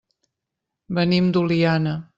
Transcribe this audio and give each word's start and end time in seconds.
Venim 0.99 1.31
d'Oliana. 1.37 1.99